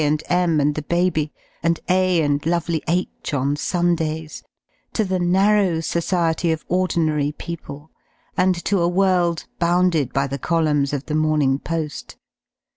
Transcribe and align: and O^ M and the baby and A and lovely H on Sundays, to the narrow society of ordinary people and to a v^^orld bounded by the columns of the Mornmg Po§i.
and 0.01 0.23
O^ 0.31 0.31
M 0.31 0.59
and 0.59 0.73
the 0.73 0.81
baby 0.81 1.31
and 1.61 1.79
A 1.87 2.23
and 2.23 2.43
lovely 2.47 2.81
H 2.87 3.35
on 3.35 3.55
Sundays, 3.55 4.41
to 4.93 5.05
the 5.05 5.19
narrow 5.19 5.79
society 5.79 6.51
of 6.51 6.65
ordinary 6.67 7.33
people 7.33 7.91
and 8.35 8.55
to 8.65 8.81
a 8.81 8.89
v^^orld 8.89 9.45
bounded 9.59 10.11
by 10.11 10.25
the 10.25 10.39
columns 10.39 10.91
of 10.91 11.05
the 11.05 11.13
Mornmg 11.13 11.61
Po§i. 11.61 12.15